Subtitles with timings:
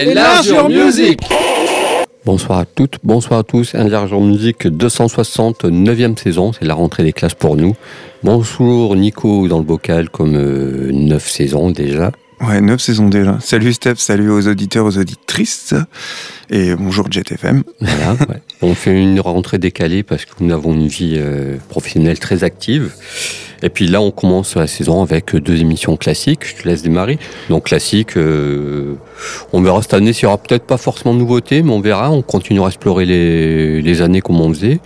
[0.00, 1.20] Enlargeur Music
[2.24, 3.74] Bonsoir à toutes, bonsoir à tous.
[3.74, 7.76] Enlargeur Music 260, 9 saison, c'est la rentrée des classes pour nous.
[8.22, 12.12] Bonjour Nico dans le bocal comme 9 saisons déjà.
[12.40, 13.38] Ouais, 9 saisons déjà.
[13.40, 15.74] Salut Steph, salut aux auditeurs, aux auditrices.
[16.48, 17.62] Et bonjour JetFM.
[17.80, 18.42] Voilà, ouais.
[18.62, 22.92] On fait une rentrée décalée parce que nous avons une vie euh, professionnelle très active.
[23.62, 26.40] Et puis là, on commence la saison avec deux émissions classiques.
[26.56, 27.18] Je te laisse démarrer.
[27.50, 28.94] Donc classique, euh,
[29.52, 32.10] on verra cette année s'il y aura peut-être pas forcément de nouveautés, mais on verra.
[32.10, 34.80] On continuera à explorer les, les années comme on faisait.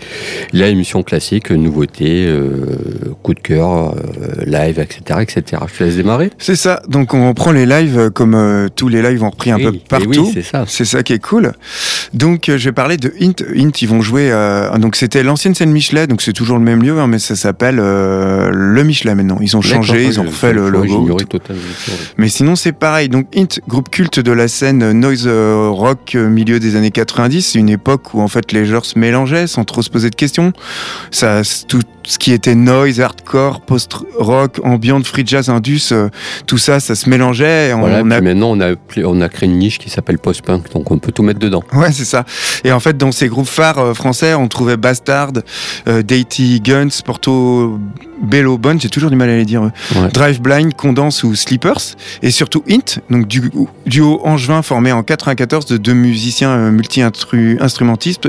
[0.53, 5.63] Là, émission classique, nouveautés, euh, coup de cœur, euh, live, etc., etc.
[5.73, 6.31] Je te laisse démarrer.
[6.39, 6.83] C'est ça.
[6.89, 9.75] Donc on reprend les lives comme euh, tous les lives ont repris un Oui, peu
[9.77, 10.09] et partout.
[10.09, 10.65] oui, c'est ça.
[10.67, 11.53] C'est ça qui est cool.
[12.13, 13.35] Donc euh, je vais parler de Int.
[13.81, 14.31] Ils vont jouer.
[14.31, 17.37] euh, donc c'était l'ancienne scène Michelet, donc c'est toujours le même lieu, hein, mais ça
[17.37, 19.39] s'appelle euh, le Michelet maintenant.
[19.41, 21.07] Ils ont changé, ils ont refait le logo.
[22.19, 23.09] Mais sinon, c'est pareil.
[23.09, 27.59] Donc, Int, groupe culte de la scène noise euh, rock milieu des années 90, c'est
[27.59, 30.53] une époque où en fait les genres se mélangeaient sans trop se poser de questions.
[31.11, 36.09] Ça, tout ce qui était noise, hardcore, post-rock, ambient, free jazz, indus, euh,
[36.47, 37.71] tout ça, ça se mélangeait.
[37.71, 40.19] Et on Voilà, a- maintenant on a, appelé- on a créé une niche qui s'appelle
[40.19, 41.63] post-punk, donc on peut tout mettre dedans.
[41.73, 42.25] Ouais, c'est ça.
[42.63, 45.31] Et en fait, dans ces groupes phares euh, français, on trouvait Bastard,
[45.87, 47.79] euh, Dainty Guns, Porto
[48.23, 49.63] Bello Bone, j'ai toujours du mal à les dire.
[49.63, 50.09] Ouais.
[50.13, 53.51] Drive Blind, Condense ou Sleepers, et surtout Int, donc du
[53.87, 58.29] duo angevin formé en 94 de deux musiciens euh, multi-instrumentistes.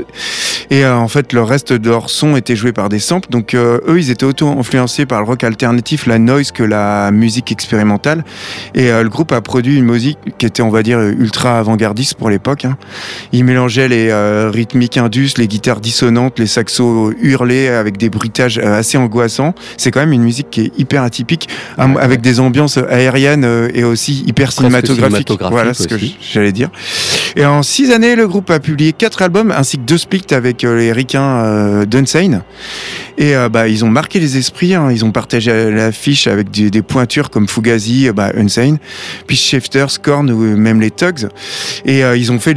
[0.70, 3.30] Et euh, en fait, le reste de leur son était joué par des samples.
[3.30, 7.52] Donc euh, eux, ils étaient auto-influencés par le rock alternatif, la noise que la musique
[7.52, 8.24] expérimentale.
[8.74, 12.14] Et euh, le groupe a produit une musique qui était, on va dire, ultra avant-gardiste
[12.14, 12.64] pour l'époque.
[12.64, 12.76] hein.
[13.32, 18.58] Il mélangeait les euh, rythmiques indus, les guitares dissonantes, les saxos hurlés avec des bruitages
[18.58, 19.54] euh, assez angoissants.
[19.76, 23.68] C'est quand même une musique qui est hyper atypique, Ouais, avec des ambiances aériennes euh,
[23.74, 25.28] et aussi hyper cinématographiques.
[25.28, 25.96] cinématographiques Voilà ce que
[26.32, 26.70] j'allais dire.
[27.36, 30.64] Et en six années, le groupe a publié quatre albums ainsi que deux splits avec
[30.64, 32.42] euh, les ricains euh, d'Unsane.
[33.18, 34.74] Et euh, bah, ils ont marqué les esprits.
[34.74, 34.90] hein.
[34.90, 38.78] Ils ont partagé l'affiche avec des, des pointures comme Fugazi, euh, bah, Unsane,
[39.26, 41.28] puis Shifter, Scorn ou même les Tugs.
[41.86, 42.54] Et euh, ils ont fait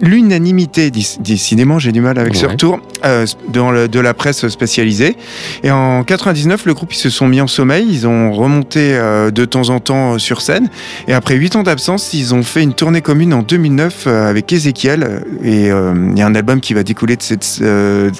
[0.00, 1.18] l'unanimité, dis-
[1.60, 5.16] décidément, j'ai du mal avec ce retour, euh, dans le- de la presse spécialisée.
[5.62, 7.86] Et en 99, le groupe, ils se sont mis en sommeil.
[7.90, 10.70] Ils ont remonté euh, de temps en temps euh, sur scène.
[11.06, 14.50] Et après huit ans d'absence, ils ont fait une tournée commune en 2009 euh, avec
[14.54, 15.22] Ezekiel.
[15.44, 17.60] Et il y a un album qui va découler de cette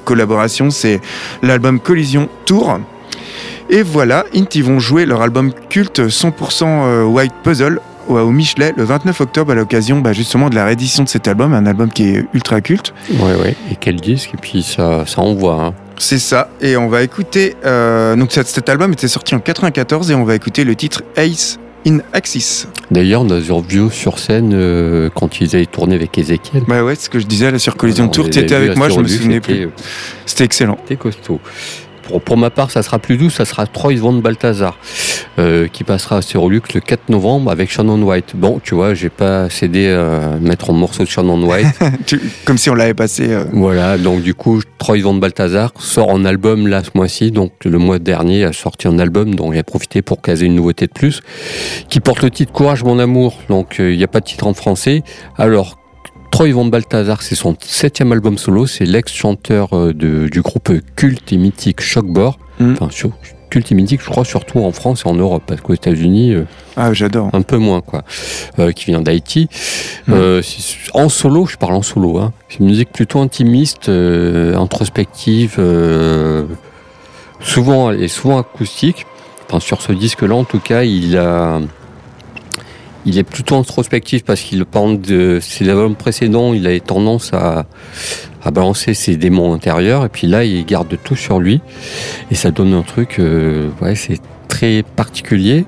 [0.04, 1.00] collaboration, c'est
[1.42, 2.78] l'album Collision Tour.
[3.70, 8.72] Et voilà, Int, ils vont jouer leur album culte 100% euh, White Puzzle au Michelet
[8.76, 11.90] le 29 octobre à l'occasion bah, justement de la réédition de cet album, un album
[11.90, 12.92] qui est ultra culte.
[13.10, 13.56] Ouais, ouais.
[13.70, 15.54] Et quel disque, et puis ça, ça envoie.
[15.54, 15.74] Hein.
[15.98, 17.56] C'est ça, et on va écouter.
[17.64, 21.02] euh, donc cet, cet album était sorti en 94 et on va écouter le titre
[21.16, 22.66] Ace in Axis.
[22.90, 26.62] D'ailleurs, on a vu sur scène euh, quand ils avaient tourné avec Ezekiel.
[26.66, 28.30] Bah ouais, c'est ce que je disais là sur Collision Alors, Tour.
[28.30, 29.68] Tu étais avec moi, je me souvenais plus.
[30.26, 30.76] C'était excellent.
[30.82, 31.40] C'était costaud.
[32.10, 34.76] Pour, pour ma part, ça sera plus doux, ça sera Troy Van Balthazar,
[35.38, 38.32] euh, qui passera à Séroluc le 4 novembre avec Shannon White.
[38.34, 41.68] Bon, tu vois, j'ai pas cédé à mettre en morceau de Shannon White.
[42.44, 43.32] Comme si on l'avait passé.
[43.32, 47.52] euh, voilà, donc du coup, Troy Van Balthazar sort en album là ce mois-ci, donc
[47.64, 50.92] le mois dernier a sorti un album dont j'ai profité pour caser une nouveauté de
[50.92, 51.20] plus,
[51.88, 54.48] qui porte le titre Courage mon amour, donc euh, il n'y a pas de titre
[54.48, 55.04] en français.
[55.38, 55.79] Alors,
[56.30, 61.36] Troy Van Balthazar, c'est son septième album solo, c'est l'ex-chanteur euh, du groupe culte et
[61.36, 62.74] mythique Shockbore, Mm.
[62.78, 62.88] enfin
[63.48, 66.34] culte et mythique je crois surtout en France et en Europe, parce qu'aux États-Unis...
[66.34, 66.44] euh,
[66.76, 67.30] Ah, j'adore.
[67.32, 68.04] un peu moins quoi,
[68.58, 69.48] euh, qui vient d'Haïti.
[70.06, 70.12] Mm.
[70.12, 70.42] Euh,
[70.94, 72.32] en solo, je parle en solo, hein.
[72.48, 75.58] c'est une musique plutôt intimiste, introspective,
[77.40, 79.06] souvent et souvent acoustique.
[79.48, 81.60] Enfin, sur ce disque-là, en tout cas, il a,
[83.06, 87.66] il est plutôt introspectif parce qu'il parle de ses albums précédents, il avait tendance à,
[88.42, 91.60] à balancer ses démons intérieurs et puis là, il garde tout sur lui
[92.30, 95.64] et ça donne un truc, euh, ouais, c'est très particulier.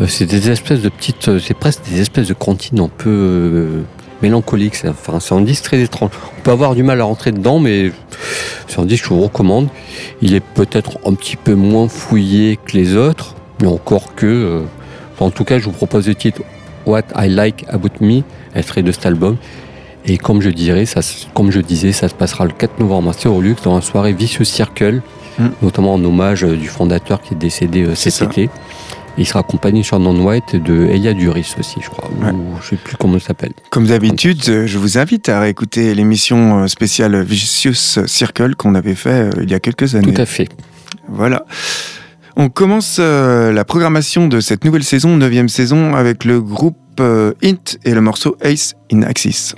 [0.00, 3.82] Euh, c'est des espèces de petites, euh, c'est presque des espèces de cantines un peu
[4.22, 4.74] mélancoliques.
[4.76, 6.10] c'est- Enfin, c'est un disque très étrange.
[6.38, 7.90] On peut avoir du mal à rentrer dedans, mais
[8.68, 9.68] c'est un disque que je vous recommande.
[10.22, 14.62] Il est peut-être un petit peu moins fouillé que les autres, mais encore que.
[15.20, 16.42] En tout cas, je vous propose le titre
[16.86, 18.22] What I Like About Me,
[18.54, 19.36] extrait de cet album.
[20.06, 21.00] Et comme je dirais, ça,
[21.34, 24.44] comme je disais, ça se passera le 4 novembre à Sérolux dans la soirée Vicious
[24.44, 25.02] Circle,
[25.38, 25.48] Mm.
[25.62, 28.24] notamment en hommage euh, du fondateur qui est décédé euh, cet ça.
[28.24, 28.42] été.
[28.44, 32.10] Et il sera accompagné de Shannon White de Elia Duris aussi, je crois.
[32.20, 32.32] Ouais.
[32.32, 33.52] Ou je sais plus comment il s'appelle.
[33.70, 37.74] Comme d'habitude, euh, je vous invite à réécouter l'émission spéciale Vicious
[38.06, 40.12] Circle qu'on avait fait il y a quelques années.
[40.12, 40.48] Tout à fait.
[41.08, 41.46] Voilà.
[42.36, 47.32] On commence euh, la programmation de cette nouvelle saison, neuvième saison, avec le groupe euh,
[47.42, 49.54] Int et le morceau Ace in Axis.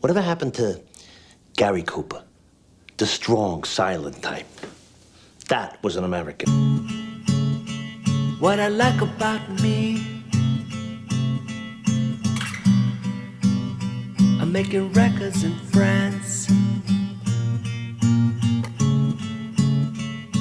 [0.00, 0.80] Whatever happened to
[1.56, 2.22] Gary Cooper?
[2.96, 4.46] The strong, silent type.
[5.48, 6.48] That was an American.
[8.40, 10.02] What I like about me,
[14.40, 16.48] I'm making records in France.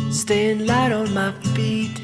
[0.10, 2.02] Staying light on my feet.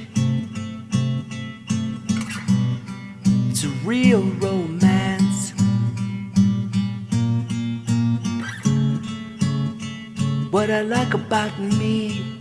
[3.50, 5.25] It's a real romance.
[10.56, 12.40] What I like about me.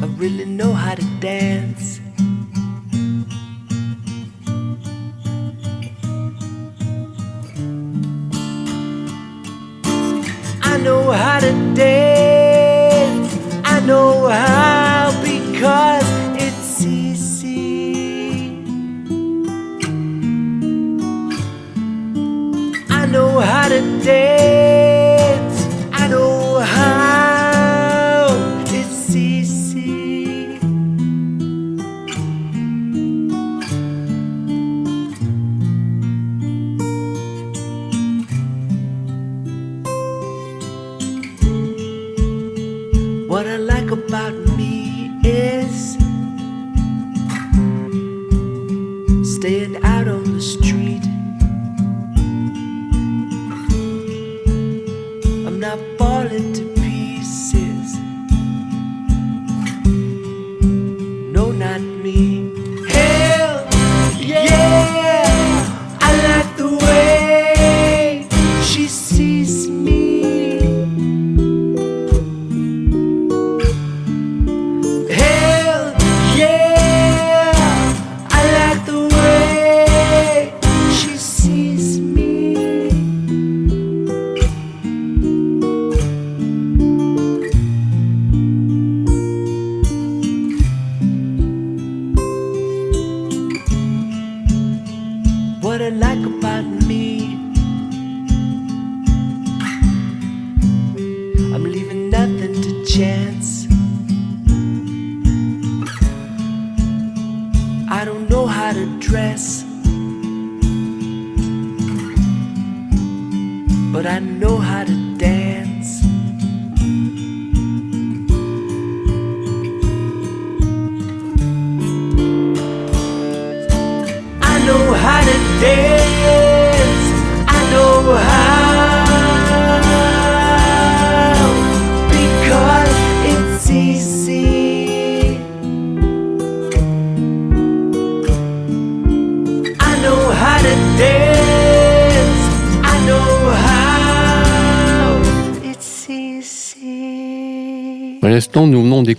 [0.00, 1.98] I really know how to dance.
[10.62, 13.36] I know how to dance.
[13.64, 14.75] I know how
[24.06, 24.55] day.
[56.16, 56.75] Not falling to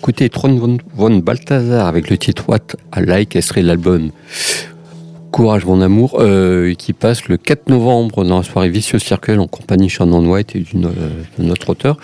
[0.07, 4.11] d'écouter Tron von, von Balthazar avec le titre What I Like, extrait de l'album
[5.31, 9.47] Courage mon amour, euh, qui passe le 4 novembre dans la soirée Vicious Circle en
[9.47, 11.97] compagnie de Shannon White et d'une euh, autre auteur.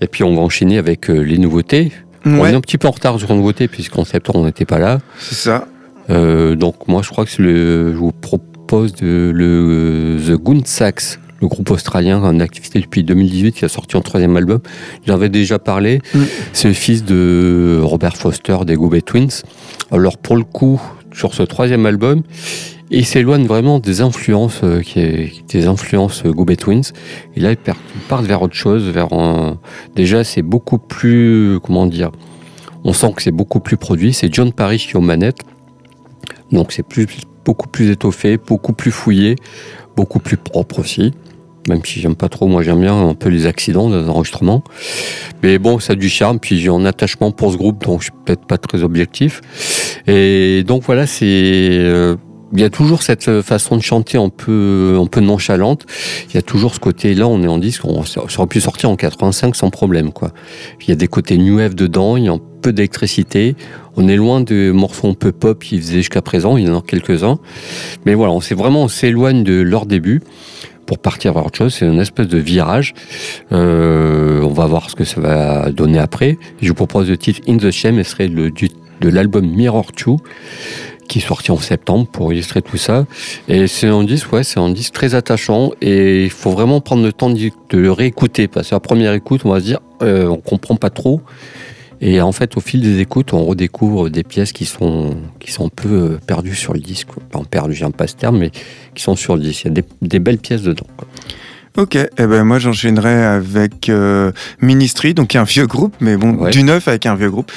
[0.00, 1.92] Et puis on va enchaîner avec euh, les nouveautés.
[2.24, 4.78] On est un petit peu en retard sur les nouveautés puisqu'en septembre on n'était pas
[4.78, 5.00] là.
[5.18, 5.68] c'est ça.
[6.08, 11.20] Euh, donc moi je crois que le, je vous propose de, le The Goon Sax,
[11.44, 14.60] le groupe australien en activité depuis 2018 qui a sorti un troisième album.
[15.06, 16.00] J'en avais déjà parlé.
[16.14, 16.22] Mm.
[16.52, 19.42] C'est le fils de Robert Foster des Goobet Twins.
[19.90, 20.80] Alors pour le coup,
[21.12, 22.22] sur ce troisième album,
[22.90, 26.92] il s'éloigne vraiment des influences euh, qui est, des influences euh, Twins.
[27.36, 27.74] Et là, ils
[28.08, 29.58] partent vers autre chose, vers un...
[29.94, 32.10] déjà c'est beaucoup plus comment dire.
[32.84, 34.12] On sent que c'est beaucoup plus produit.
[34.12, 35.40] C'est John Parrish qui est aux manettes.
[36.52, 37.06] Donc c'est plus,
[37.44, 39.36] beaucoup plus étoffé, beaucoup plus fouillé,
[39.96, 41.12] beaucoup plus propre aussi.
[41.68, 44.62] Même si j'aime pas trop, moi j'aime bien un peu les accidents les enregistrements.
[45.42, 48.04] Mais bon, ça a du charme, puis j'ai un attachement pour ce groupe, donc je
[48.04, 49.40] suis peut-être pas très objectif.
[50.06, 51.24] Et donc voilà, c'est...
[51.24, 52.16] euh,
[52.54, 55.86] il y a toujours cette façon de chanter un peu, un peu nonchalante.
[56.28, 58.90] Il y a toujours ce côté-là, on est en disque, on, ça aurait pu sortir
[58.90, 60.30] en 85 sans problème, quoi.
[60.80, 63.56] Il y a des côtés new wave dedans, il y a un peu d'électricité.
[63.96, 66.78] On est loin de morceaux un peu pop qu'ils faisaient jusqu'à présent, il y en
[66.78, 67.38] a quelques-uns.
[68.06, 70.22] Mais voilà, on s'est vraiment, on s'éloigne de leur début
[70.86, 71.74] pour partir vers autre chose.
[71.74, 72.94] C'est une espèce de virage.
[73.52, 76.38] Euh, on va voir ce que ça va donner après.
[76.60, 78.50] Je vous propose le titre In the Shame, et ce serait du-
[79.00, 80.12] de l'album Mirror 2
[81.06, 83.04] qui est sorti en septembre pour illustrer tout ça.
[83.46, 87.02] Et c'est un disque, ouais, c'est un disque très attachant et il faut vraiment prendre
[87.04, 90.36] le temps de le réécouter parce qu'à première écoute, on va se dire, euh, on
[90.38, 91.20] comprend pas trop.
[92.06, 95.66] Et en fait, au fil des écoutes, on redécouvre des pièces qui sont, qui sont
[95.66, 97.08] un peu euh, perdues sur le disque.
[97.32, 98.50] Enfin, perdues, j'aime pas ce terme, mais
[98.94, 99.64] qui sont sur le disque.
[99.64, 100.86] Il y a des, belles pièces dedans.
[101.76, 106.52] Ok, eh ben moi j'enchaînerai avec euh, Ministry, donc un vieux groupe, mais bon, Ouais.
[106.52, 107.50] du neuf avec un vieux groupe.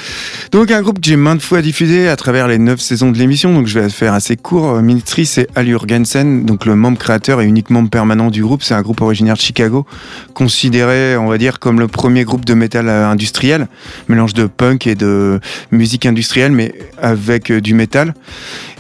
[0.52, 3.54] Donc un groupe que j'ai maintes fois diffusé à travers les neuf saisons de l'émission,
[3.54, 4.72] donc je vais faire assez court.
[4.72, 8.64] Euh, Ministry, c'est Al Jurgensen, donc le membre créateur et unique membre permanent du groupe.
[8.64, 9.86] C'est un groupe originaire de Chicago,
[10.34, 13.68] considéré, on va dire, comme le premier groupe de métal euh, industriel,
[14.08, 18.16] mélange de punk et de musique industrielle, mais avec euh, du métal.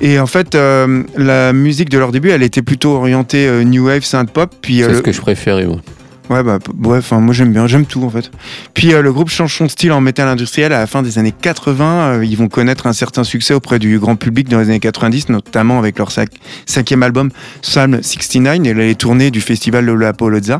[0.01, 3.85] Et en fait, euh, la musique de leur début, elle était plutôt orientée euh, new
[3.85, 5.81] wave, synth pop, puis C'est le- ce que je préférais, moi.
[6.29, 8.29] Ouais, bah, bref, enfin, moi j'aime bien, j'aime tout en fait.
[8.73, 11.33] Puis euh, le groupe change son style en métal industriel à la fin des années
[11.41, 11.85] 80.
[12.19, 15.29] euh, ils vont connaître un certain succès auprès du grand public dans les années 90,
[15.29, 16.33] notamment avec leur sac-
[16.65, 17.29] cinquième album,
[17.61, 20.59] Psalm 69, et les tournées du festival de Lollapalooza.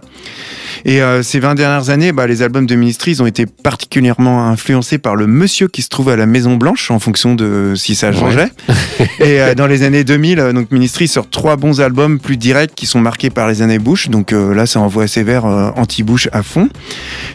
[0.86, 4.48] Et euh, ces 20 dernières années, bah, les albums de Ministry, ils ont été particulièrement
[4.48, 7.96] influencés par le monsieur qui se trouve à la Maison Blanche, en fonction de si
[7.96, 8.50] ça changeait.
[9.20, 12.86] Et dans les années 2000, euh, donc Ministry sort trois bons albums plus directs qui
[12.86, 14.10] sont marqués par les années Bush.
[14.10, 15.46] Donc là, ça envoie sévère
[15.76, 16.70] anti-Bush à fond.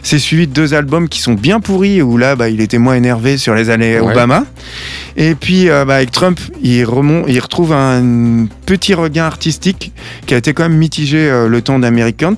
[0.01, 2.95] C'est suivi de deux albums qui sont bien pourris où là, bah, il était moins
[2.95, 4.11] énervé sur les années Ouais.
[4.11, 4.45] Obama.
[5.15, 9.91] Et puis euh, bah, avec Trump, il remonte, il retrouve un petit regain artistique
[10.25, 12.33] qui a été quand même mitigé euh, le temps d'American.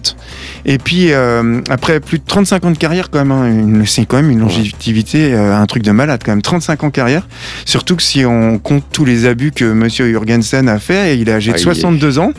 [0.66, 4.18] Et puis euh, après plus de 35 ans de carrière quand même, hein, c'est quand
[4.18, 7.28] même une longévité, euh, un truc de malade quand même, 35 ans de carrière.
[7.66, 11.30] Surtout que si on compte tous les abus que Monsieur Jurgensen a fait, et il
[11.30, 12.32] est âgé de Ah, il est- 62 ans,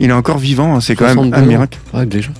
[0.00, 1.78] il est encore vivant, hein, c'est quand même 62 un miracle.
[1.92, 2.30] Ouais, déjà.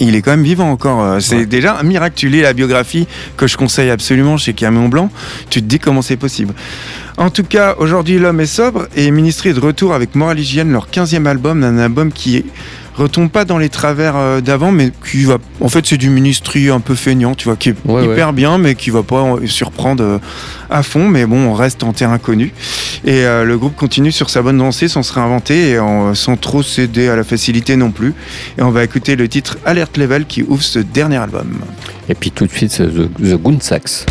[0.00, 1.00] Il est quand même vivant encore.
[1.02, 1.46] euh, C'est Ouais.
[1.46, 2.14] déjà un miracle.
[2.16, 5.10] Tu lis la biographie que je conseille absolument chez Camion Blanc.
[5.48, 6.54] Tu te dis comment c'est possible.
[7.18, 10.72] En tout cas, aujourd'hui, l'homme est sobre et Ministry est de retour avec Moral Hygiene,
[10.72, 12.44] leur 15e album, un album qui
[12.94, 15.38] retombe pas dans les travers euh, d'avant, mais qui va.
[15.60, 18.58] En fait, c'est du Ministry un peu feignant, tu vois, qui est Ouais, hyper bien,
[18.58, 20.18] mais qui va pas euh, surprendre euh,
[20.70, 21.08] à fond.
[21.08, 22.52] Mais bon, on reste en terrain connu.
[23.04, 26.36] Et euh, le groupe continue sur sa bonne lancée sans se réinventer et en- sans
[26.36, 28.14] trop céder à la facilité non plus.
[28.58, 31.48] Et on va écouter le titre Alert Level qui ouvre ce dernier album.
[32.08, 34.06] Et puis tout de suite, c'est The, The Goon Sax.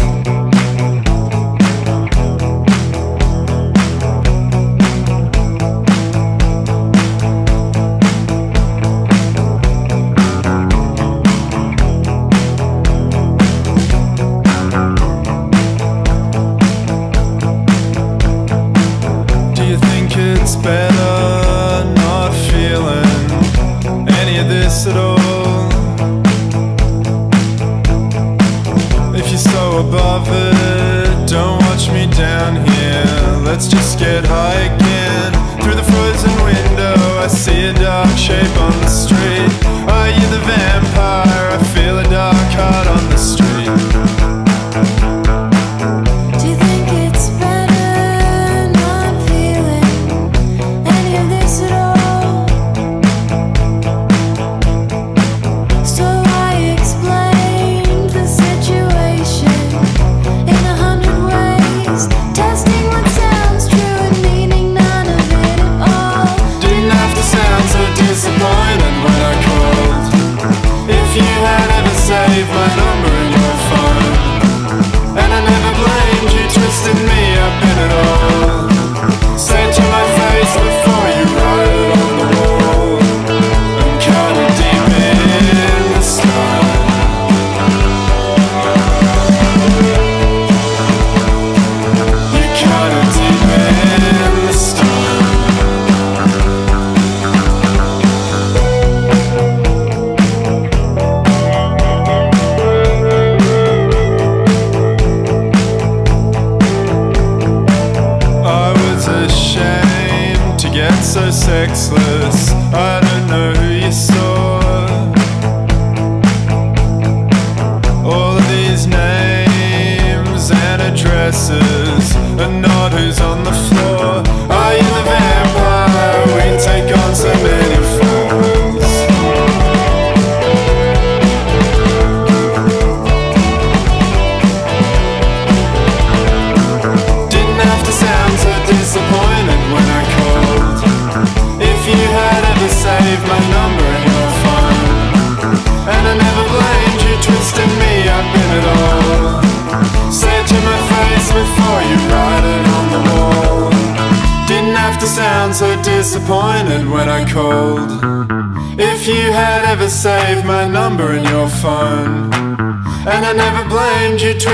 [121.22, 121.81] And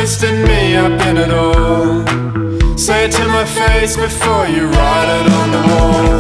[0.07, 2.07] twisting me up in it all.
[2.77, 6.16] Say it to my face before you write it on the wall.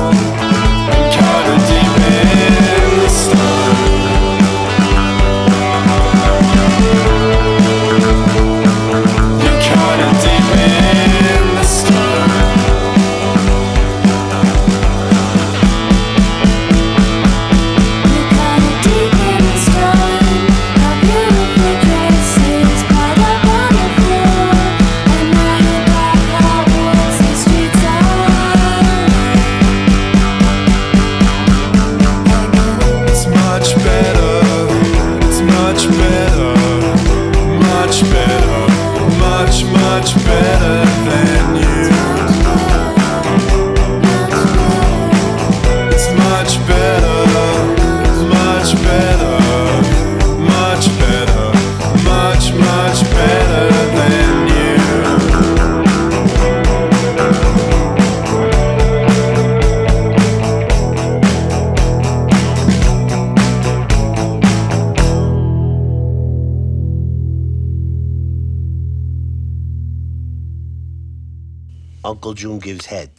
[72.07, 73.09] Uncle June gives head.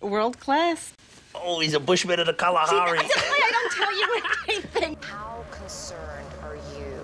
[0.00, 0.94] World class.
[1.34, 2.98] Oh, he's a Bushman of the Kalahari.
[2.98, 4.96] See, that's why I don't tell you anything.
[5.02, 6.96] How concerned are you?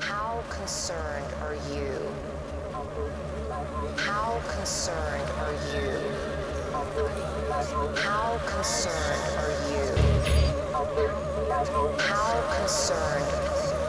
[0.00, 1.92] How concerned are you?
[3.98, 5.90] How concerned are you?
[7.96, 9.84] How concerned are you?
[11.98, 13.28] How concerned?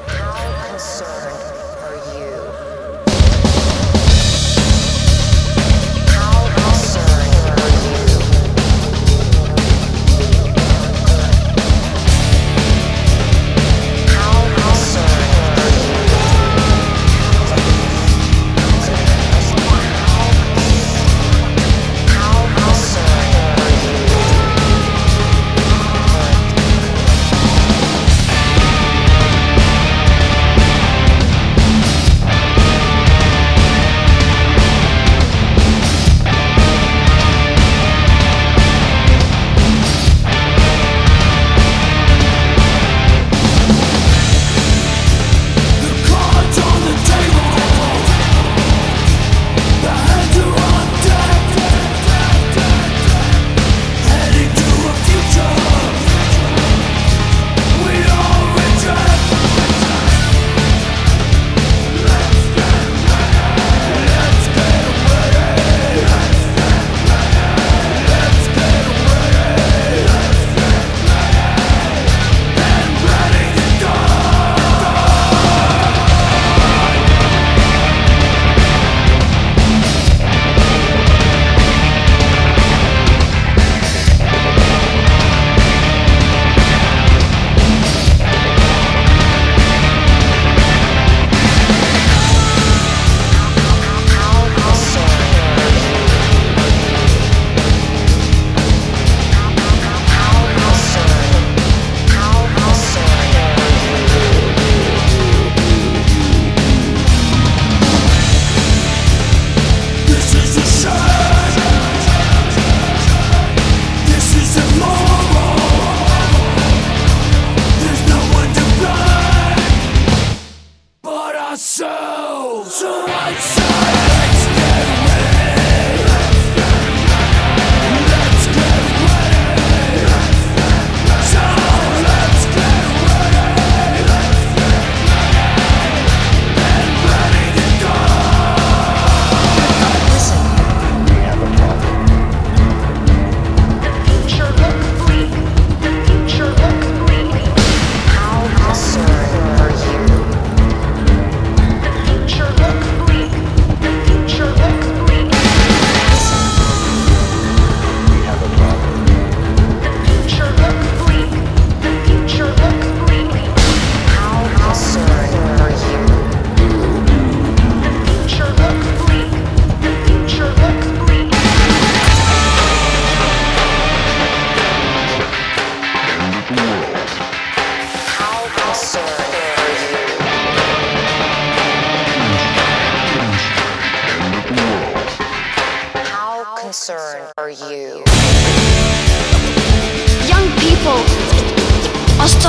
[0.10, 1.63] How concerned?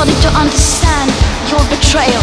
[0.04, 1.10] starting to understand
[1.48, 2.20] your betrayal.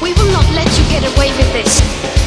[0.00, 2.21] We will not let you get away with this.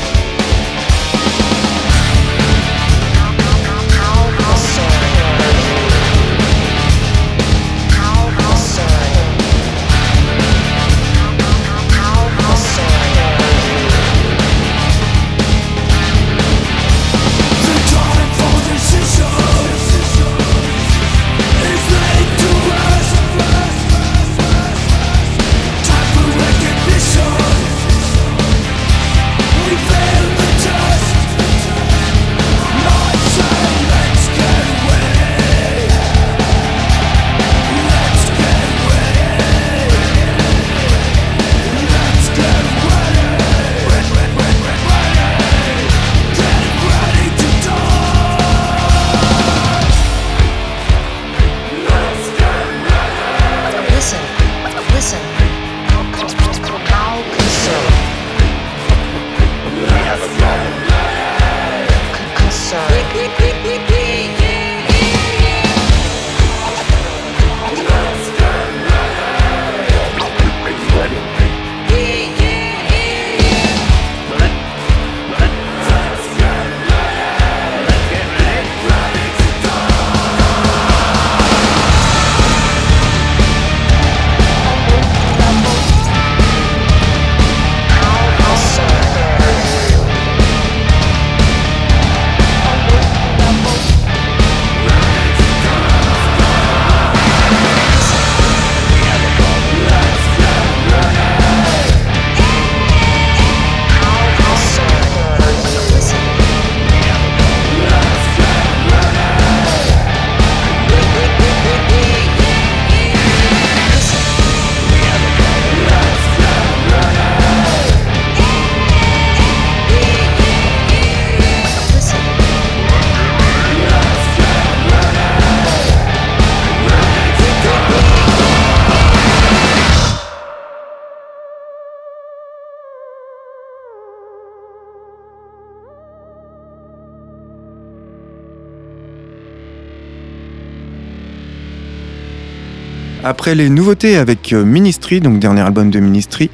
[143.27, 146.51] Après les nouveautés avec euh, Ministry, donc dernier album de Ministry,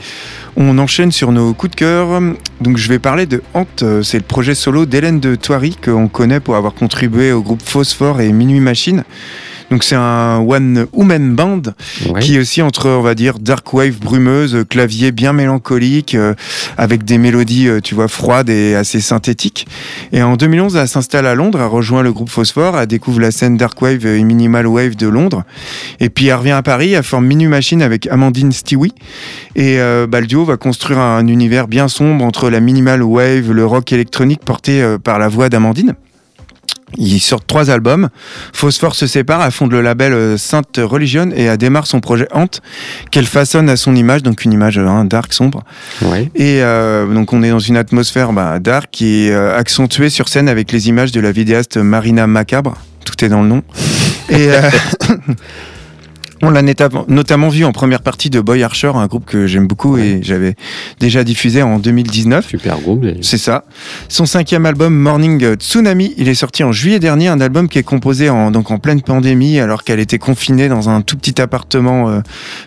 [0.56, 2.22] on enchaîne sur nos coups de cœur.
[2.62, 6.08] Donc je vais parler de Hant, euh, c'est le projet solo d'Hélène de Thoiry qu'on
[6.08, 9.04] connaît pour avoir contribué au groupe Phosphore et Minuit Machine.
[9.72, 11.62] Donc c'est un one woman band
[12.10, 12.20] Ouais.
[12.20, 16.34] qui est aussi entre on va dire dark wave brumeuse, clavier bien mélancolique euh,
[16.78, 19.68] avec des mélodies euh, tu vois froides et assez synthétiques.
[20.12, 23.32] Et en 2011, elle s'installe à Londres, elle rejoint le groupe Phosphore, elle découvre la
[23.32, 25.44] scène dark wave et minimal wave de Londres.
[26.00, 28.94] Et puis elle revient à Paris, elle forme Minuit Machine avec Amandine Stewie.
[29.56, 33.52] Et euh, bah, le duo va construire un univers bien sombre entre la minimal wave,
[33.52, 35.96] le rock électronique porté euh, par la voix d'Amandine.
[36.98, 38.10] Ils sortent trois albums.
[38.54, 42.28] Phosphore se sépare, elle fonde le label euh, Sainte Religion et elle démarre son projet
[42.32, 42.48] Hant,
[43.12, 45.64] qu'elle façonne à son image, donc une image hein, dark, sombre.
[46.36, 50.28] Et euh, donc on est dans une atmosphère bah, dark qui est euh, accentuée sur
[50.28, 52.76] scène avec les images de la vidéaste Marina Macabre.
[53.06, 53.64] Tout est dans le nom.
[54.30, 54.70] Et euh,
[56.44, 56.62] on l'a
[57.08, 60.56] notamment vu en première partie de Boy Archer, un groupe que j'aime beaucoup et j'avais
[61.00, 62.48] déjà diffusé en 2019.
[62.48, 63.06] Super groupe.
[63.22, 63.64] C'est ça.
[64.10, 67.84] Son cinquième album Morning Tsunami, il est sorti en juillet dernier, un album qui est
[67.84, 72.10] composé en, donc en pleine pandémie alors qu'elle était confinée dans un tout petit appartement
[72.10, 72.22] euh,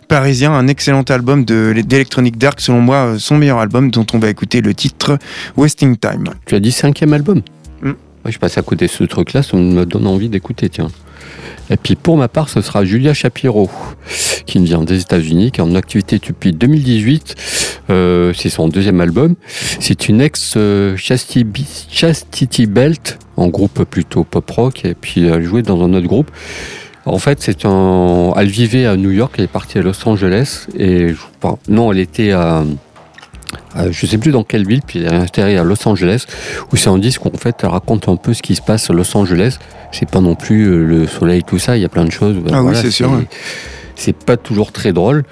[0.09, 0.53] parisien.
[0.53, 4.31] Un excellent album de- d'Electronic Dark, selon moi, euh, son meilleur album dont on va
[4.31, 5.19] écouter le titre
[5.57, 6.25] Wasting Time.
[6.47, 7.43] Tu as dit cinquième album?
[7.83, 7.91] Mm.
[8.25, 10.89] Ouais, Je passe à côté de ce truc-là, ça me donne envie d'écouter, tiens.
[11.71, 13.71] Et puis pour ma part, ce sera Julia Shapiro,
[14.47, 17.35] qui vient des États-Unis, qui est en activité depuis 2018.
[17.91, 19.35] Euh, c'est son deuxième album.
[19.81, 20.57] C'est une ex
[20.97, 26.31] Chastity, Belt, en groupe plutôt pop rock, et puis elle jouait dans un autre groupe.
[27.07, 27.47] En fait.
[28.37, 31.15] Elle vivait à New York, elle est partie à Los Angeles, et
[31.69, 32.65] non, elle était à.
[33.75, 36.25] À- je sais plus dans quelle ville, puis elle est installée à Los Angeles,
[36.73, 38.91] où c'est un disque où en fait elle raconte un peu ce qui se passe
[38.91, 39.59] à Los Angeles.
[39.93, 42.37] C'est pas non plus euh, le soleil, tout ça, il y a plein de choses.
[42.53, 43.27] Ah oui, c'est sûr, ouais.
[43.97, 45.23] C'est pas toujours très drôle.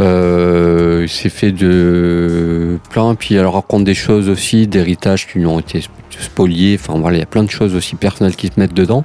[0.00, 5.60] Euh, c'est fait de plein, puis elle raconte des choses aussi, d'héritage qui lui ont
[5.60, 5.82] été
[6.20, 6.78] spoliés.
[6.80, 9.04] Enfin voilà, il y a plein de choses aussi personnelles qui se mettent dedans.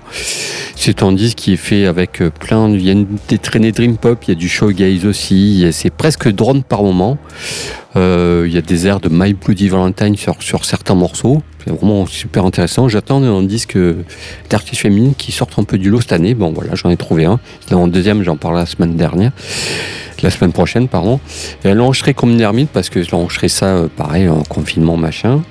[0.76, 2.96] C'est un disque qui est fait avec euh, plein, il y a
[3.28, 7.18] des traînées dream pop, il y a du showgaze aussi, c'est presque drone par moment.
[7.96, 11.44] Euh, il y a des airs de My Bloody Valentine sur, sur certains morceaux.
[11.64, 12.90] C'est vraiment super intéressant.
[12.90, 14.04] J'attends un disque euh,
[14.50, 16.34] d'artiste féminine qui sorte un peu du lot cette année.
[16.34, 17.40] Bon, voilà, j'en ai trouvé un.
[17.62, 19.32] C'était en deuxième, j'en parlais la semaine dernière.
[20.24, 21.20] La semaine prochaine, pardon.
[21.64, 24.42] Et elle l'a enregistré comme une ermite parce que je l'ai enregistré ça, pareil, en
[24.44, 25.42] confinement, machin.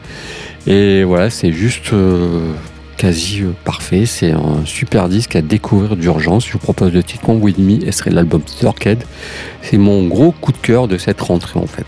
[0.67, 2.53] Et voilà, c'est juste euh,
[2.97, 4.07] quasi euh, parfait.
[4.07, 6.47] C'est un super disque à découvrir d'urgence.
[6.47, 9.05] Je vous propose le titre With Me et ce serait l'album Storkhead.
[9.63, 11.87] C'est mon gros coup de cœur de cette rentrée, en fait.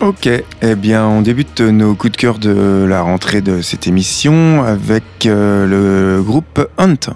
[0.00, 0.28] Ok,
[0.62, 5.02] eh bien on débute nos coups de cœur de la rentrée de cette émission avec
[5.26, 7.12] euh, le groupe Hunt.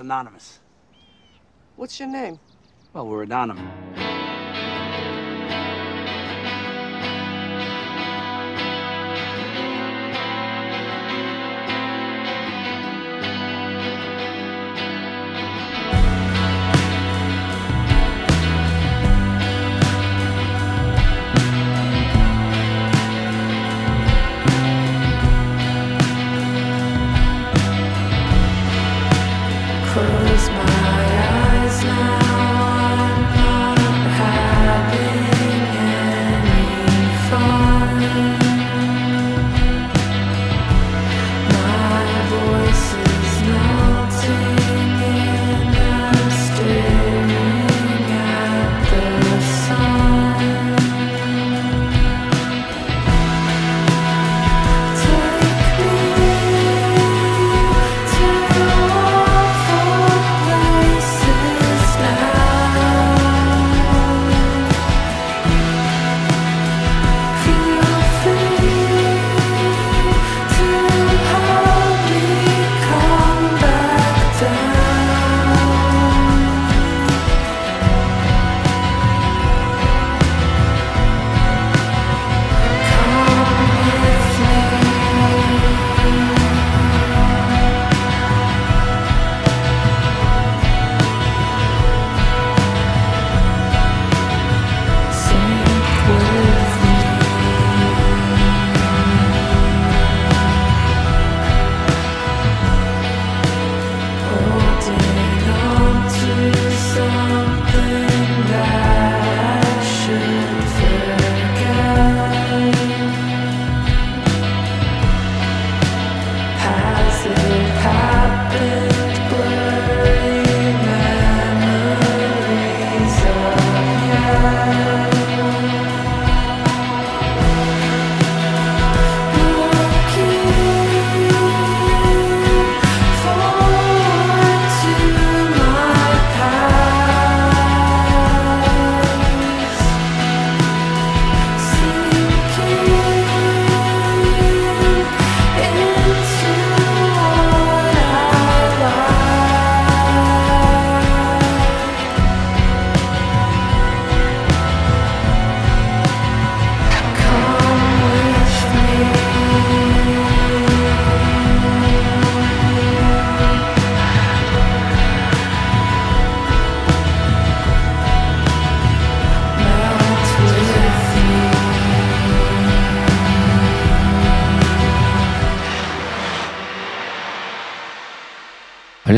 [0.00, 0.60] Anonymous.
[1.76, 2.38] What's your name?
[2.92, 3.67] Well, we're anonymous.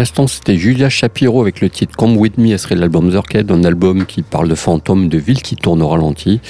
[0.00, 3.64] L'instant, c'était Julia Shapiro avec le titre Come With Me, elle serait l'album Zurkhead, un
[3.64, 6.40] album qui parle de fantômes, de villes qui tournent au ralenti.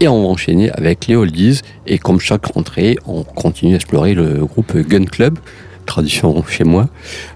[0.00, 1.60] Et on va enchaîner avec les Oldies.
[1.86, 5.38] Et comme chaque rentrée, on continue à explorer le groupe Gun Club,
[5.84, 6.88] tradition chez moi.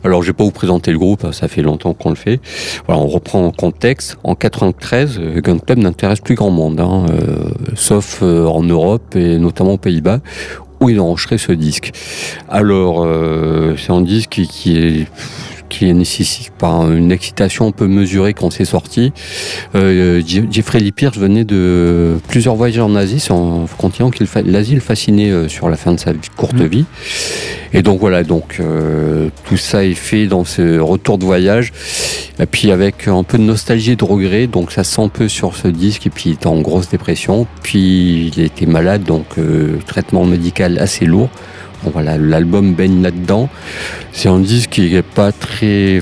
[0.05, 2.41] Alors, je vais pas vous présenter le groupe, ça fait longtemps qu'on le fait.
[2.87, 4.17] Voilà, on reprend en contexte.
[4.25, 9.15] En 93, euh, Gun Club n'intéresse plus grand monde, hein, euh, sauf euh, en Europe
[9.17, 10.21] et notamment aux Pays-Bas,
[10.81, 11.93] où ils ont enregistré ce disque.
[12.49, 15.07] Alors, euh, c'est un disque qui est
[15.69, 19.13] qui nécessite par une excitation un peu mesurée quand c'est sorti.
[19.75, 24.27] Euh, Je- Jeffrey Lee Pierce venait de plusieurs voyages en Asie, c'est en continent qu'il
[24.47, 26.85] l'Asie le fascinait euh, sur la fin de sa courte vie.
[27.73, 31.73] Et donc voilà, donc euh, tout ça est fait dans ce retour de voyage,
[32.41, 35.09] et puis avec un peu de nostalgie et de regret, donc ça se sent un
[35.09, 39.05] peu sur ce disque, et puis il était en grosse dépression, puis il était malade,
[39.05, 41.29] donc euh, traitement médical assez lourd.
[41.85, 43.49] Voilà, l'album baigne là-dedans.
[44.13, 46.01] C'est un disque qui est pas très,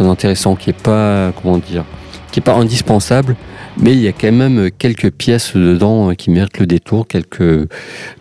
[0.00, 1.84] intéressant, qui est pas, comment dire,
[2.32, 3.36] qui est pas indispensable,
[3.76, 7.68] mais il y a quand même quelques pièces dedans euh, qui méritent le détour, quelques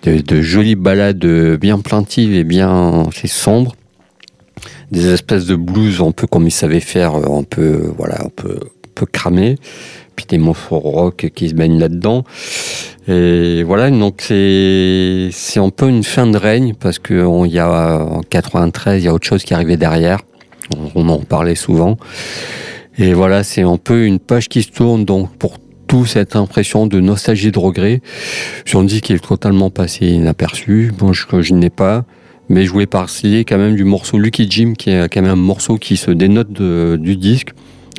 [0.04, 1.26] de, jolies balades
[1.58, 3.76] bien plaintives et bien, c'est sombre,
[4.92, 8.30] des espèces de blues un peu comme il savait faire, euh, un peu, voilà, un
[8.36, 9.56] peu, un peu cramé,
[10.28, 12.24] des morceaux rock qui se baignent là-dedans.
[13.08, 17.60] Et voilà, donc c'est un peu une fin de règne parce que on- il y
[17.60, 20.20] a en 93, il y a autre chose qui arrivait derrière.
[20.96, 21.98] On, en parlait souvent.
[23.00, 25.58] Et voilà, c'est un peu une page qui se tourne donc pour
[25.88, 28.02] tout cette impression de nostalgie de regret.
[28.66, 30.92] Sur un disque qui est totalement passé inaperçu.
[30.96, 32.06] Bon, je, je n'ai pas.
[32.50, 35.36] Mais je voulais parler quand même du morceau Lucky Jim, qui est quand même un
[35.36, 37.50] morceau qui se dénote du disque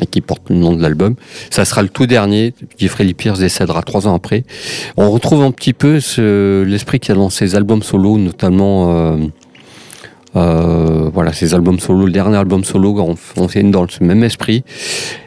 [0.06, 1.14] qui porte le nom de l'album.
[1.50, 2.54] Ça sera le tout dernier.
[2.78, 4.44] Jeffrey Lee Pierce décédera trois ans après.
[4.96, 8.90] On retrouve un petit peu ce- l'esprit qu'il y a dans ses albums solo, notamment
[8.94, 9.16] euh,
[10.36, 14.22] Euh, voilà, ses albums solo, le dernier album solo, on, on s'est dans le même
[14.22, 14.62] esprit.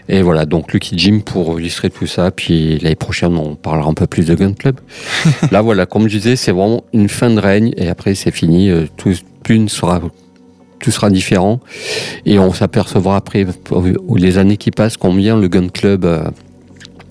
[0.07, 2.32] Et voilà, donc Lucky Jim pour illustrer tout ça.
[2.32, 4.80] Puis l'année prochaine, on parlera un peu plus de Gun Club.
[5.51, 7.74] Là, voilà, comme je disais, c'est vraiment une fin de règne.
[7.76, 8.69] Et après, c'est fini.
[8.69, 9.13] Euh, Tout,
[9.43, 9.99] plus ne sera,
[10.84, 11.61] tout sera différent.
[12.25, 13.47] Et on s'apercevra après,
[14.15, 16.25] les années qui passent, combien le Gun Club euh,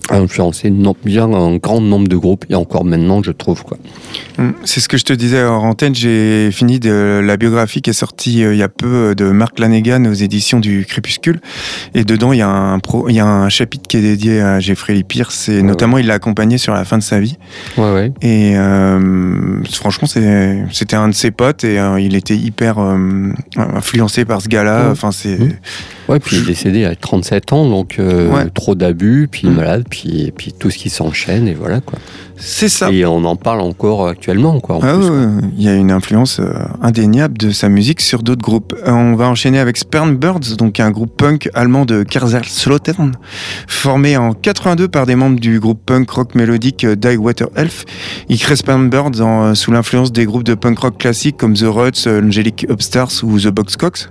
[0.09, 2.45] a influencé non- bien un grand nombre de groupes.
[2.49, 3.63] Et encore maintenant, je trouve.
[3.63, 3.77] Quoi.
[4.37, 5.95] Mm, C'est ce que je te disais en antenne.
[5.95, 9.25] J'ai fini de la biographie qui est sortie euh, il y a peu euh, de
[9.31, 11.39] Mark Lanegan aux éditions du Crépuscule.
[11.95, 14.41] Et dedans, il y a un, pro, il y a un chapitre qui est dédié
[14.41, 15.47] à Jeffrey Lee Pierce.
[15.49, 17.37] Et notamment, il l'a accompagné sur la fin de sa vie.
[17.77, 18.11] Ouais.
[18.21, 24.25] Et euh, franchement, c'était un de ses potes et euh, il était hyper euh, influencé
[24.25, 24.89] par ce gars-là.
[24.91, 25.37] Enfin, c'est.
[25.39, 25.49] Mm.
[26.09, 27.97] Ouais, puis il est décédé à 37 ans, donc
[28.53, 29.53] trop d'abus, puis Mm.
[29.55, 31.99] malade, puis, puis tout ce qui s'enchaîne, et voilà quoi.
[32.45, 32.91] C'est ça.
[32.91, 34.75] Et on en parle encore actuellement, quoi.
[34.75, 35.17] en Ah plus, ouais, quoi.
[35.17, 38.73] ouais, il y a une influence euh, indéniable de sa musique sur d'autres groupes.
[38.85, 43.13] Euh, on va enchaîner avec Spernbirds, donc un groupe punk allemand de Kaiserslautern,
[43.67, 47.85] formé en 82 par des membres du groupe punk rock mélodique euh, Die Water Elf.
[48.27, 52.07] Ils créent Spernbirds en, sous l'influence des groupes de punk rock classiques comme The Ruts,
[52.07, 54.09] Angelic Upstarts ou The Boxcocks.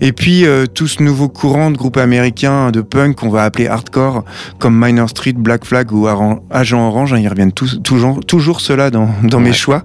[0.00, 3.66] Et puis euh, tout ce nouveau courant de groupes américains de punk qu'on va appeler
[3.66, 4.24] hardcore,
[4.58, 6.06] comme Minor Street, Black Flag ou
[6.50, 9.84] Agent Orange, hein, ils reviennent toujours, toujours cela dans, dans mes choix.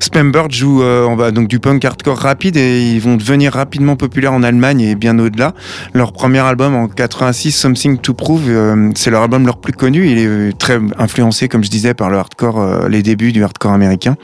[0.00, 3.96] Spambird joue euh, on va, donc du punk hardcore rapide et ils vont devenir rapidement
[3.96, 5.54] populaires en Allemagne et bien au-delà.
[5.92, 10.08] Leur premier album en 86, Something to Prove, euh, c'est leur album leur plus connu.
[10.10, 13.42] Il est euh, très influencé, comme je disais, par le hardcore, euh, les débuts du
[13.42, 14.16] hardcore américain.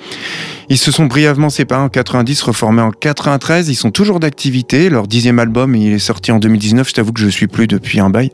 [0.71, 3.69] Ils se sont brièvement séparés en 90, reformés en 93.
[3.69, 4.89] Ils sont toujours d'activité.
[4.89, 6.89] Leur dixième album, il est sorti en 2019.
[6.89, 8.31] Je t'avoue que je suis plus depuis un bail.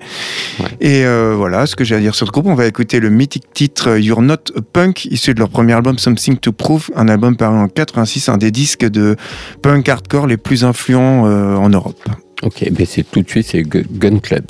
[0.61, 0.67] Ouais.
[0.83, 2.45] Et euh, voilà ce que j'ai à dire sur ce groupe.
[2.45, 6.37] On va écouter le mythique titre You're Not Punk, issu de leur premier album Something
[6.39, 9.17] to Prove, un album paru en 86, un des disques de
[9.63, 11.99] punk hardcore les plus influents euh, en Europe.
[12.43, 14.45] Ok, ben c'est tout de suite, c'est Gu- Gun Club.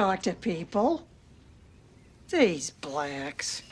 [0.00, 1.06] Talk to people.
[2.30, 3.62] These blacks.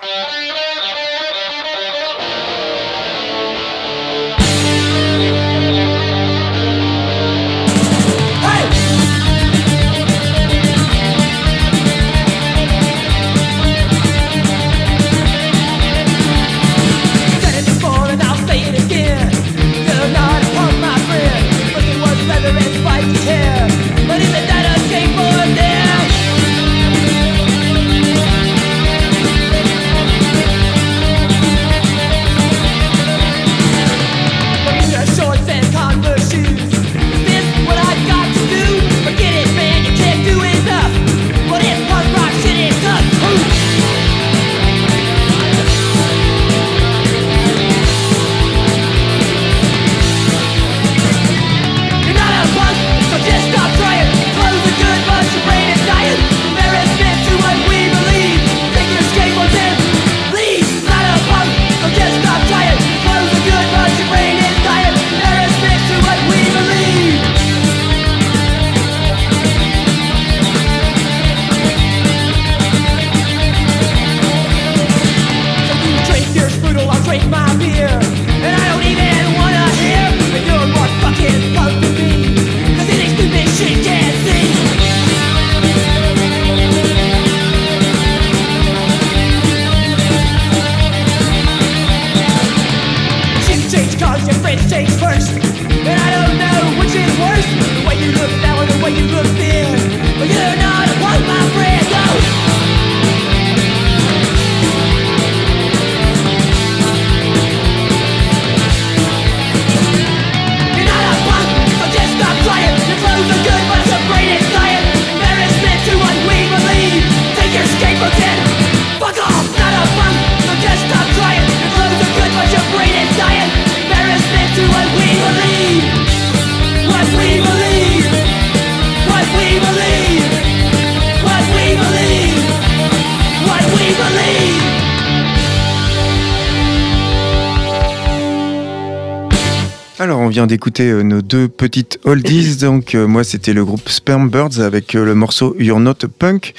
[140.49, 142.57] D'écouter euh, nos deux petites oldies.
[142.61, 146.55] Donc, euh, moi, c'était le groupe Sperm Birds avec euh, le morceau You're Not Punk.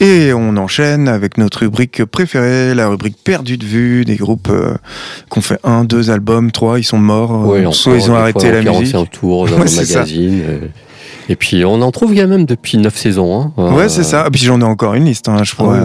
[0.00, 4.74] Et on enchaîne avec notre rubrique préférée, la rubrique perdue de vue, des groupes euh,
[5.30, 7.46] qui ont fait un, deux albums, trois, ils sont morts.
[7.46, 8.92] Ouais, soit ils ont arrêté la musique.
[8.92, 9.98] 45 tours dans Ouais, le ça.
[10.00, 10.42] magazine.
[11.28, 13.40] Et puis on en trouve quand même depuis 9 saisons.
[13.40, 13.52] hein.
[13.74, 14.24] Ouais, Euh, c'est ça.
[14.26, 15.78] Et puis j'en ai encore une liste, hein, je ah crois.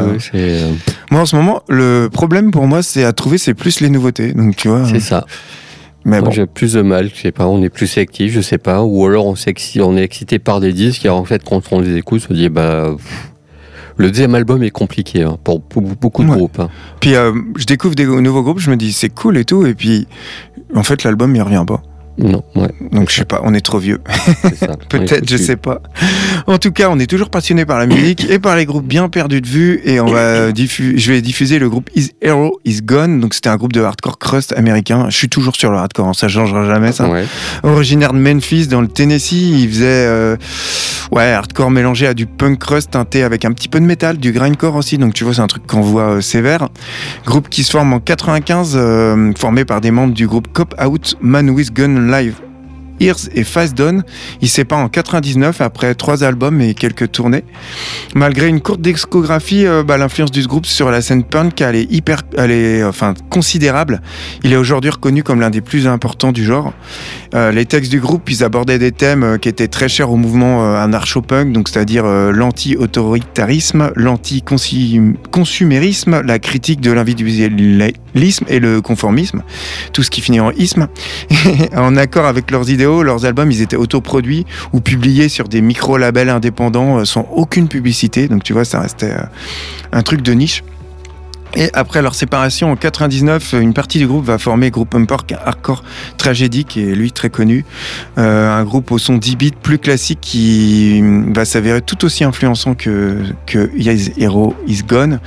[1.12, 4.34] Moi, en ce moment, le problème pour moi, c'est à trouver, c'est plus les nouveautés.
[4.34, 4.86] Donc, tu vois.
[4.90, 5.26] c'est ça.
[6.08, 6.32] Mais bon.
[6.32, 9.06] j'ai plus de mal, je sais pas, on est plus sélectif, je sais pas, ou
[9.06, 12.30] alors on, est excité par des disques et en fait quand on les écoute, on
[12.30, 13.32] se dit bah pff,
[13.98, 16.38] le deuxième album est compliqué hein, pour pour beaucoup de Ouais.
[16.38, 16.60] groupes.
[16.62, 16.70] hein.
[17.02, 19.74] Puis euh, je découvre des nouveaux groupes, je me dis c'est cool et tout, et
[19.74, 20.08] puis
[20.74, 21.84] en fait l'album il revient pas.
[22.18, 24.00] Non, ouais, Donc je sais pas, on est trop vieux.
[24.90, 25.82] Peut-être, je sais pas.
[26.48, 29.08] En tout cas, on est toujours passionné par la musique et par les groupes bien
[29.08, 29.82] perdus de vue.
[29.86, 33.20] Et on va je vais diffuser le groupe Is Hero Is Gone.
[33.20, 35.08] Donc c'était un groupe de hardcore crust américain.
[35.10, 37.08] Je suis toujours sur le hardcore, hein, ça changera jamais ça.
[37.08, 37.26] Ouais.
[37.64, 40.38] Originaire de Memphis, dans le Tennessee, il faisait euh,
[41.12, 44.32] ouais hardcore mélangé à du punk crust teinté avec un petit peu de métal, du
[44.32, 44.98] grindcore aussi.
[44.98, 46.70] Donc tu vois, c'est un truc qu'on voit euh, sévère.
[47.26, 51.16] Groupe qui se forme en 95, euh, formé par des membres du groupe Cop Out
[51.22, 52.47] Man with Gun Live.
[53.00, 54.04] Ears et Face Down.
[54.42, 57.44] Il sépare en 99 après trois albums et quelques tournées.
[58.16, 62.24] Malgré une courte discographie, euh, bah, l'influence du groupe sur la scène punk, est hyper,
[62.38, 64.02] est enfin considérable.
[64.44, 66.74] Il est aujourd'hui reconnu comme l'un des plus importants du genre.
[67.34, 70.16] Euh, les textes du groupe, ils abordaient des thèmes euh, qui étaient très chers au
[70.16, 79.44] mouvement euh, anarcho-punk, c'est-à-dire euh, l'anti-autoritarisme, l'anti-consumérisme, la critique de l'individualisme et le conformisme,
[79.94, 80.88] tout ce qui finit en isme.
[81.76, 86.30] en accord avec leurs idéaux, leurs albums, ils étaient autoproduits ou publiés sur des micro-labels
[86.30, 89.24] indépendants euh, sans aucune publicité, donc tu vois, ça restait euh,
[89.92, 90.64] un truc de niche.
[91.56, 95.84] Et après leur séparation en 99, une partie du groupe va former groupe punk hardcore
[96.18, 97.66] Tragedy, qui est lui très connu,
[98.18, 102.24] Euh, un groupe au son 10 bits plus classique qui mm, va s'avérer tout aussi
[102.24, 105.20] influençant que, que Yes Hero Is Gone.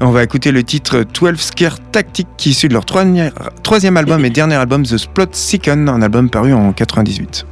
[0.00, 3.96] Et on va écouter le titre 12 Scare Tactic qui est issu de leur troisième,
[3.96, 7.46] album et dernier album The Splot Second, un album paru en 98.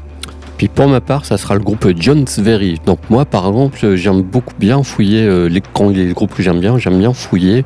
[0.56, 2.80] Puis pour ma part, ça sera le groupe Jones Very.
[2.86, 6.60] Donc moi, par exemple, j'aime beaucoup bien fouiller euh, les, quand les groupes que j'aime
[6.60, 7.64] bien, j'aime bien fouiller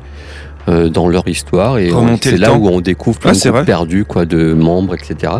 [0.69, 1.89] euh, dans leur histoire et
[2.21, 2.57] c'est là temps.
[2.57, 5.33] où on découvre plein Ouais, de groupes perdus quoi de membres etc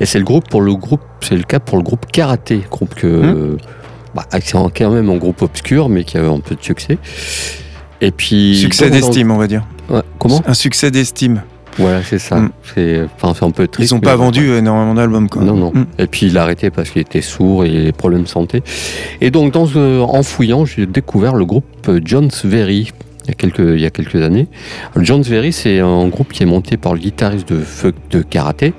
[0.00, 2.94] et c'est le groupe pour le groupe c'est le cas pour le groupe karaté groupe
[2.94, 3.56] que Hum.
[4.14, 4.24] bah,
[4.74, 6.98] quand même un groupe obscur mais qui a eu un peu de succès
[8.00, 9.62] et puis Succès d'estime, on va dire.
[9.88, 11.42] Ouais, comment Un succès d'estime.
[11.78, 12.50] voilà c'est ça Hum.
[12.74, 15.42] c'est enfin c'est un peu triste Ils n'ont pas vendu énormément d'albums, quoi.
[15.42, 15.70] non, non.
[15.72, 15.86] Mm.
[15.98, 18.62] Et puis il a arrêté parce qu'il était sourd et problèmes de santé.
[19.20, 22.90] Et donc, dans, euh, en fouillant, j'ai découvert le groupe euh, John's Very.
[23.24, 24.48] Il y, a quelques, il y a quelques années.
[24.96, 27.62] John's Very, c'est un groupe qui est monté par le guitariste de
[28.10, 28.72] de karaté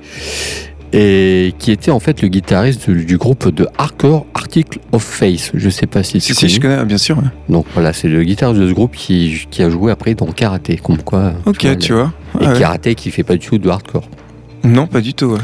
[0.95, 5.51] et qui était en fait le guitariste du, du groupe de hardcore Article of Face.
[5.55, 6.83] Je sais pas si Si, tu si, je connais.
[6.85, 7.17] bien sûr.
[7.17, 7.23] ouais.
[7.49, 10.77] Donc voilà, c'est le guitariste de ce groupe qui, qui a joué après dans karaté,
[10.77, 11.33] comme quoi.
[11.45, 12.13] Ok, tu vois.
[12.39, 12.59] Et Ah ouais.
[12.59, 14.03] karaté qui fait pas du tout de hardcore.
[14.63, 15.25] Non, pas du tout.
[15.27, 15.39] ouais.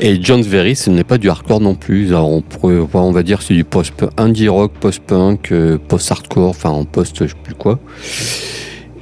[0.00, 2.08] Et John's Very, ce n'est pas du hardcore non plus.
[2.08, 6.70] Alors, on, pourrait, on va dire c'est du post indie rock, post-punk, euh, post-hardcore, enfin
[6.70, 7.80] en post, je sais plus quoi.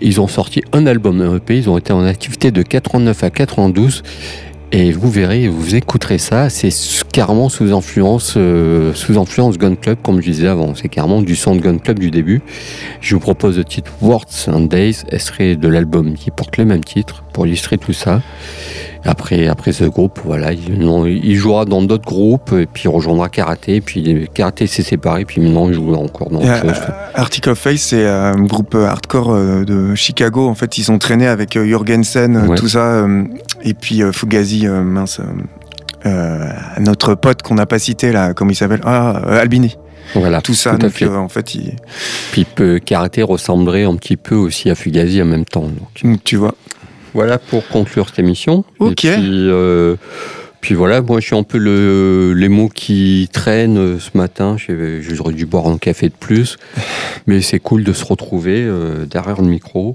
[0.00, 4.02] Ils ont sorti un album EP, ils ont été en activité de 89 à 92.
[4.72, 6.70] Et vous verrez, vous écouterez ça, c'est
[7.12, 10.74] carrément sous influence, euh, sous influence Gun Club, comme je disais avant.
[10.74, 12.42] C'est carrément du son de Gun Club du début.
[13.00, 16.82] Je vous propose le titre Words and Days, extrait de l'album qui porte le même
[16.82, 18.22] titre, pour illustrer tout ça.
[19.06, 22.88] Après, après ce groupe, voilà, il, non, il jouera dans d'autres groupes, et puis il
[22.88, 26.74] rejoindra Karaté, puis Karaté s'est séparé, puis maintenant il joue encore dans Et, autre euh,
[26.74, 26.82] chose.
[27.14, 30.48] Arctic of Face, c'est un groupe hardcore euh, de Chicago.
[30.48, 32.56] En fait, ils ont traîné avec euh, Jorgensen, euh, Ouais.
[32.56, 32.80] tout ça.
[33.04, 33.24] euh,
[33.62, 35.20] et puis euh, Fugazi, euh, mince.
[35.20, 35.24] euh,
[36.06, 36.48] euh,
[36.78, 38.80] notre pote qu'on n'a pas cité là, comment il s'appelle?
[38.84, 39.76] Ah, euh, Albini.
[40.14, 41.04] Voilà, Tout ça, tout donc fait.
[41.06, 41.74] euh, en fait, il-
[42.30, 45.62] Puis peu- Karaté ressemblerait un petit peu aussi à Fugazi en même temps.
[45.62, 46.04] Donc.
[46.04, 46.54] donc, tu vois.
[47.16, 48.62] Voilà pour conclure cette émission.
[48.78, 49.06] Ok.
[49.06, 49.96] Et puis, euh,
[50.60, 54.56] puis voilà, moi je suis un peu le, les mots qui traînent euh, ce matin.
[55.00, 56.58] J'aurais dû boire un café de plus.
[57.26, 59.94] Mais c'est cool de se retrouver euh, derrière le micro.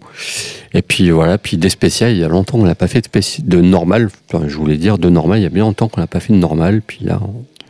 [0.74, 3.48] Et puis voilà, puis des spéciales, il y a longtemps qu'on n'a pas fait de,
[3.48, 4.10] de normal.
[4.34, 6.34] Enfin, je voulais dire de normal, il y a bien longtemps qu'on n'a pas fait
[6.34, 6.82] de normal.
[6.82, 7.20] Puis là,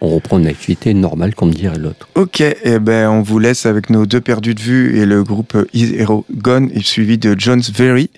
[0.02, 2.10] on, reprend une activité normale, comme dirait l'autre.
[2.16, 5.58] Ok, et ben on vous laisse avec nos deux perdus de vue et le groupe
[5.74, 8.10] Is Hero Gone, suivi de John's Very.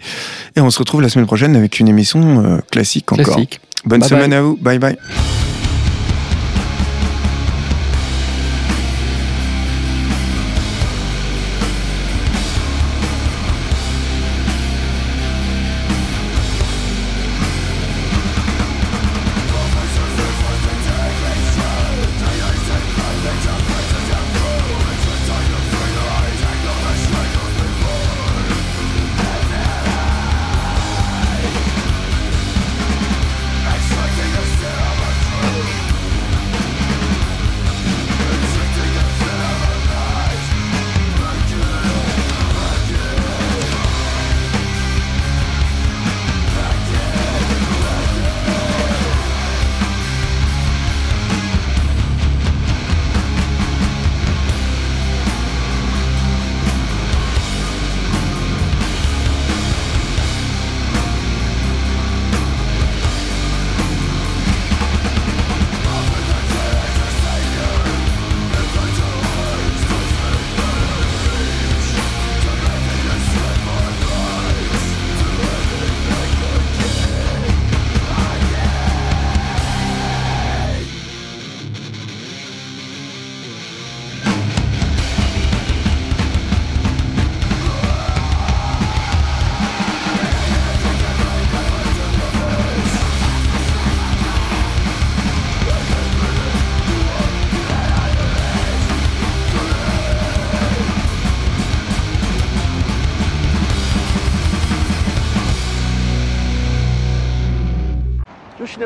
[0.55, 3.25] Et on se retrouve la semaine prochaine avec une émission euh, classique encore.
[3.25, 3.59] Classique.
[3.85, 4.39] Bonne Bye semaine bye.
[4.39, 4.57] à vous.
[4.57, 4.97] Bye bye.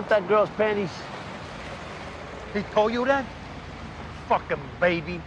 [0.09, 0.91] That girl's panties.
[2.53, 3.25] He told you that?
[4.27, 5.21] Fucking baby.